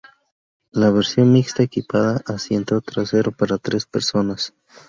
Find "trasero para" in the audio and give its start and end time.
2.81-3.59